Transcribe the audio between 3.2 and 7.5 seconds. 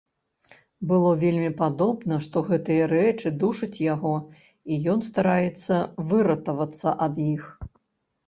душаць яго і ён стараецца выратавацца ад іх.